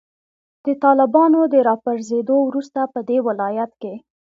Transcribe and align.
د 0.65 0.67
طالبانو 0.83 1.39
د 1.53 1.55
راپرزیدو 1.69 2.35
وروسته 2.47 2.79
پدې 2.93 3.17
ولایت 3.27 3.71
کې 3.81 3.93